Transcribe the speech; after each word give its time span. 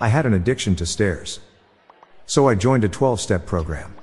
I 0.00 0.08
had 0.08 0.24
an 0.24 0.32
addiction 0.32 0.74
to 0.76 0.86
stairs. 0.86 1.40
So 2.24 2.48
I 2.48 2.54
joined 2.54 2.84
a 2.84 2.88
12 2.88 3.20
step 3.20 3.44
program. 3.44 3.94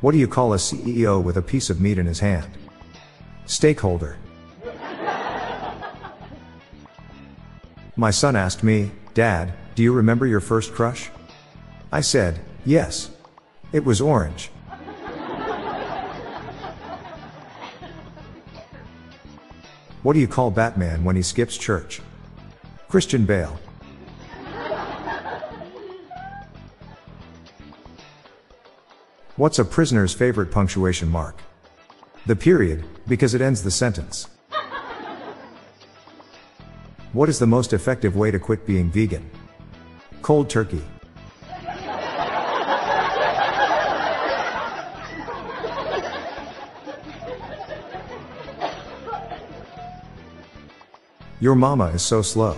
What 0.00 0.12
do 0.12 0.18
you 0.18 0.28
call 0.28 0.54
a 0.54 0.56
CEO 0.56 1.22
with 1.22 1.36
a 1.36 1.42
piece 1.42 1.70
of 1.70 1.80
meat 1.80 1.98
in 1.98 2.06
his 2.06 2.20
hand? 2.20 2.48
Stakeholder. 3.46 4.16
My 7.96 8.10
son 8.12 8.36
asked 8.36 8.62
me, 8.62 8.92
Dad, 9.12 9.52
do 9.74 9.82
you 9.82 9.92
remember 9.92 10.24
your 10.24 10.40
first 10.40 10.72
crush? 10.72 11.10
I 11.90 12.00
said, 12.00 12.40
Yes. 12.64 13.10
It 13.72 13.84
was 13.84 14.00
orange. 14.00 14.50
What 20.02 20.12
do 20.12 20.20
you 20.20 20.28
call 20.28 20.52
Batman 20.52 21.02
when 21.02 21.16
he 21.16 21.22
skips 21.22 21.56
church? 21.56 22.00
Christian 22.88 23.26
Bale. 23.26 23.58
What's 29.36 29.58
a 29.58 29.64
prisoner's 29.64 30.14
favorite 30.14 30.50
punctuation 30.50 31.08
mark? 31.08 31.40
The 32.26 32.36
period, 32.36 32.84
because 33.06 33.34
it 33.34 33.40
ends 33.40 33.62
the 33.62 33.70
sentence. 33.70 34.28
What 37.12 37.28
is 37.28 37.38
the 37.38 37.46
most 37.46 37.72
effective 37.72 38.16
way 38.16 38.30
to 38.30 38.38
quit 38.38 38.66
being 38.66 38.90
vegan? 38.90 39.28
Cold 40.22 40.48
turkey. 40.48 40.82
Your 51.40 51.54
mama 51.54 51.86
is 51.90 52.02
so 52.02 52.20
slow. 52.20 52.56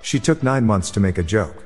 She 0.00 0.18
took 0.18 0.42
nine 0.42 0.64
months 0.64 0.90
to 0.92 1.00
make 1.00 1.18
a 1.18 1.22
joke. 1.22 1.64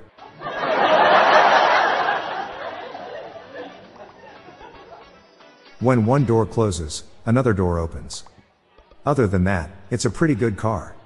When 5.80 6.06
one 6.06 6.24
door 6.24 6.44
closes, 6.44 7.04
another 7.24 7.52
door 7.52 7.78
opens. 7.78 8.24
Other 9.06 9.28
than 9.28 9.44
that, 9.44 9.70
it's 9.92 10.04
a 10.04 10.10
pretty 10.10 10.34
good 10.34 10.56
car. 10.56 10.96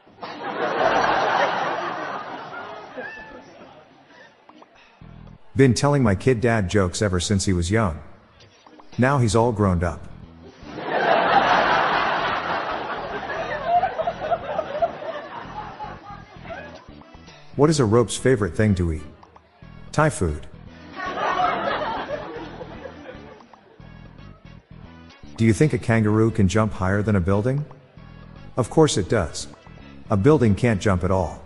Been 5.55 5.75
telling 5.75 6.03
my 6.03 6.15
kid 6.15 6.41
dad 6.41 6.71
jokes 6.71 7.03
ever 7.03 7.21
since 7.21 7.45
he 7.45 7.53
was 7.53 7.71
young. 7.71 8.01
Now 8.97 9.19
he's 9.19 9.37
all 9.37 9.53
grown 9.53 9.85
up. 9.85 10.09
What 17.55 17.69
is 17.69 17.81
a 17.81 17.85
rope's 17.85 18.17
favorite 18.17 18.57
thing 18.57 18.75
to 18.77 18.93
eat? 18.93 19.03
Thai 19.93 20.09
food. 20.09 20.47
Do 25.37 25.45
you 25.45 25.53
think 25.53 25.75
a 25.75 25.79
kangaroo 25.79 26.31
can 26.31 26.49
jump 26.49 26.73
higher 26.73 27.03
than 27.03 27.17
a 27.17 27.21
building? 27.21 27.65
Of 28.57 28.71
course 28.71 28.97
it 28.97 29.11
does. 29.11 29.49
A 30.09 30.17
building 30.17 30.55
can't 30.55 30.81
jump 30.81 31.05
at 31.05 31.11
all. 31.11 31.43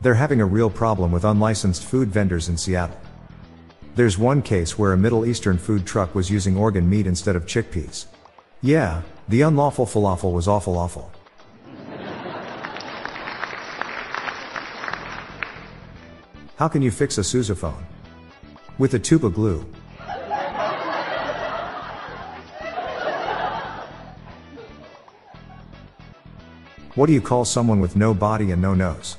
They're 0.00 0.14
having 0.14 0.40
a 0.40 0.46
real 0.46 0.70
problem 0.70 1.10
with 1.10 1.24
unlicensed 1.24 1.84
food 1.84 2.10
vendors 2.10 2.48
in 2.48 2.56
Seattle. 2.56 3.00
There's 3.96 4.16
one 4.16 4.40
case 4.40 4.78
where 4.78 4.92
a 4.92 4.96
Middle 4.96 5.26
Eastern 5.26 5.58
food 5.58 5.84
truck 5.84 6.14
was 6.14 6.30
using 6.30 6.56
organ 6.56 6.88
meat 6.88 7.08
instead 7.08 7.34
of 7.34 7.44
chickpeas. 7.44 8.06
Yeah, 8.62 9.02
the 9.28 9.42
unlawful 9.42 9.86
falafel 9.86 10.32
was 10.32 10.46
awful 10.46 10.78
awful. 10.78 11.10
How 16.60 16.68
can 16.68 16.82
you 16.82 16.90
fix 16.90 17.16
a 17.16 17.22
sousaphone? 17.22 17.82
With 18.76 18.92
a 18.92 18.98
tube 18.98 19.24
of 19.24 19.32
glue. 19.32 19.64
What 26.96 27.06
do 27.06 27.14
you 27.14 27.22
call 27.22 27.46
someone 27.46 27.80
with 27.80 27.96
no 27.96 28.12
body 28.12 28.50
and 28.50 28.60
no 28.60 28.74
nose? 28.74 29.16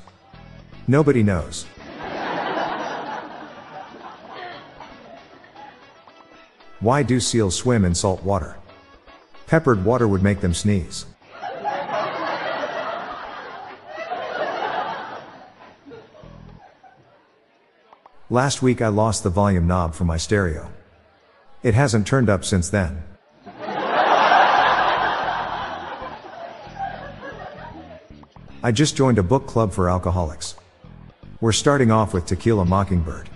Nobody 0.86 1.24
knows. 1.24 1.64
Why 6.78 7.02
do 7.02 7.18
seals 7.18 7.56
swim 7.56 7.84
in 7.84 7.96
salt 7.96 8.22
water? 8.22 8.56
Peppered 9.48 9.84
water 9.84 10.06
would 10.06 10.22
make 10.22 10.40
them 10.40 10.54
sneeze. 10.54 11.06
Last 18.32 18.62
week 18.62 18.80
I 18.80 18.88
lost 18.88 19.24
the 19.24 19.28
volume 19.28 19.66
knob 19.66 19.94
for 19.94 20.04
my 20.06 20.16
stereo. 20.16 20.72
It 21.62 21.74
hasn't 21.74 22.06
turned 22.06 22.30
up 22.30 22.46
since 22.46 22.70
then. 22.70 23.02
I 28.62 28.72
just 28.72 28.96
joined 28.96 29.18
a 29.18 29.22
book 29.22 29.46
club 29.46 29.70
for 29.70 29.90
alcoholics. 29.90 30.54
We're 31.42 31.52
starting 31.52 31.90
off 31.90 32.14
with 32.14 32.24
Tequila 32.24 32.64
Mockingbird. 32.64 33.28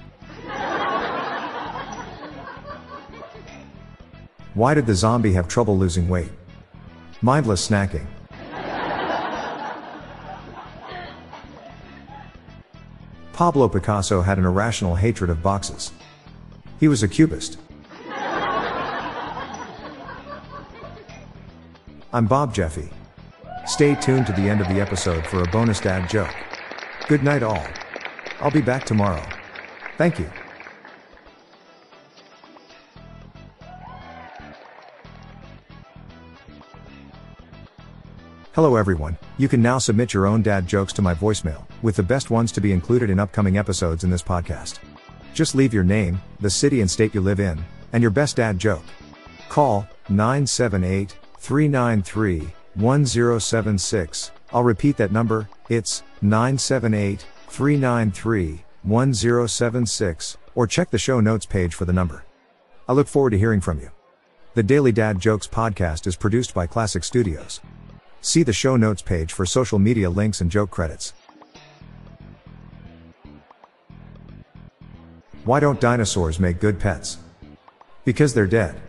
Why 4.55 4.73
did 4.73 4.87
the 4.87 4.95
zombie 4.95 5.35
have 5.35 5.47
trouble 5.47 5.77
losing 5.77 6.09
weight? 6.09 6.33
Mindless 7.21 7.69
snacking. 7.69 8.07
Pablo 13.37 13.69
Picasso 13.69 14.23
had 14.23 14.39
an 14.39 14.47
irrational 14.47 14.95
hatred 14.95 15.29
of 15.29 15.43
boxes. 15.43 15.93
He 16.81 16.89
was 16.89 17.03
a 17.03 17.09
cubist. 17.09 17.59
I'm 22.15 22.27
Bob 22.27 22.55
Jeffy. 22.55 22.89
Stay 23.67 23.95
tuned 23.97 24.27
to 24.29 24.33
the 24.33 24.49
end 24.49 24.63
of 24.63 24.69
the 24.69 24.81
episode 24.81 25.27
for 25.27 25.43
a 25.43 25.49
bonus 25.49 25.81
dad 25.81 26.09
joke. 26.09 26.35
Good 27.09 27.23
night, 27.23 27.43
all. 27.43 27.63
I'll 28.41 28.51
be 28.51 28.63
back 28.63 28.87
tomorrow. 28.87 29.23
Thank 29.99 30.19
you. 30.19 30.31
Hello 38.55 38.77
everyone, 38.77 39.19
you 39.37 39.49
can 39.49 39.61
now 39.61 39.77
submit 39.77 40.15
your 40.15 40.27
own 40.27 40.41
dad 40.41 40.67
jokes 40.67 40.95
to 40.95 41.03
my 41.03 41.13
voicemail, 41.13 41.67
with 41.87 41.95
the 41.95 42.03
best 42.03 42.33
ones 42.33 42.51
to 42.51 42.61
be 42.61 42.73
included 42.73 43.11
in 43.11 43.21
upcoming 43.21 43.57
episodes 43.57 44.03
in 44.03 44.11
this 44.11 44.21
podcast. 44.21 44.81
Just 45.35 45.55
leave 45.55 45.73
your 45.73 45.85
name, 45.85 46.21
the 46.41 46.51
city 46.51 46.81
and 46.81 46.91
state 46.91 47.15
you 47.15 47.21
live 47.21 47.39
in, 47.39 47.65
and 47.93 48.03
your 48.03 48.11
best 48.11 48.35
dad 48.39 48.59
joke. 48.59 48.83
Call 49.49 49.89
978 50.09 51.17
393 51.39 52.49
1076. 52.75 54.33
I'll 54.53 54.65
repeat 54.65 54.97
that 54.97 55.13
number, 55.13 55.49
it's 55.69 56.03
978 56.23 57.25
393 57.47 58.65
1076, 58.83 60.39
or 60.57 60.67
check 60.67 60.91
the 60.91 60.99
show 60.99 61.21
notes 61.21 61.47
page 61.47 61.77
for 61.77 61.85
the 61.85 61.93
number. 61.93 62.25
I 62.89 62.95
look 62.95 63.07
forward 63.07 63.31
to 63.31 63.39
hearing 63.39 63.61
from 63.61 63.79
you. 63.79 63.93
The 64.55 64.65
Daily 64.65 64.91
Dad 64.91 65.21
Jokes 65.21 65.47
podcast 65.47 66.09
is 66.09 66.17
produced 66.17 66.53
by 66.53 66.67
Classic 66.67 67.05
Studios. 67.05 67.61
See 68.23 68.43
the 68.43 68.53
show 68.53 68.75
notes 68.75 69.03
page 69.03 69.33
for 69.33 69.47
social 69.47 69.79
media 69.79 70.11
links 70.11 70.41
and 70.41 70.51
joke 70.51 70.73
credits. 70.73 71.13
Why 75.47 75.61
don't 75.61 75.81
dinosaurs 75.81 76.41
make 76.41 76.59
good 76.59 76.81
pets? 76.81 77.19
Because 78.05 78.35
they're 78.35 78.49
dead. 78.49 78.83